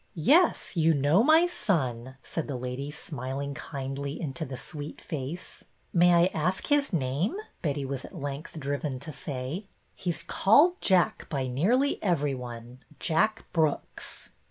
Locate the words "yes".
0.15-0.75